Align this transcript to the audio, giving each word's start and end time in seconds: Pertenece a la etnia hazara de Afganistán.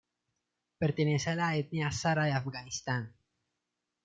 Pertenece 0.79 1.29
a 1.33 1.35
la 1.41 1.51
etnia 1.57 1.87
hazara 1.89 2.25
de 2.25 2.31
Afganistán. 2.31 3.13